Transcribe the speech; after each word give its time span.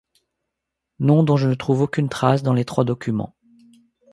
nom 0.97 1.21
dont 1.21 1.37
je 1.37 1.47
ne 1.47 1.53
trouve 1.53 1.81
aucune 1.83 2.09
trace 2.09 2.41
dans 2.41 2.53
les 2.55 2.65
trois 2.65 2.83
documents. 2.83 3.35